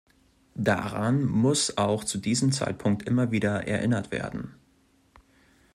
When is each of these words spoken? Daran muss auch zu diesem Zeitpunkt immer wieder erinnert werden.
Daran 0.55 1.23
muss 1.27 1.77
auch 1.77 2.03
zu 2.03 2.17
diesem 2.17 2.51
Zeitpunkt 2.51 3.03
immer 3.07 3.29
wieder 3.29 3.67
erinnert 3.67 4.09
werden. 4.11 4.55